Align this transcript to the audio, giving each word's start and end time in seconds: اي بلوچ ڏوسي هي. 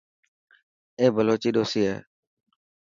اي 0.99 1.05
بلوچ 1.15 1.43
ڏوسي 1.55 1.81
هي. 1.89 1.95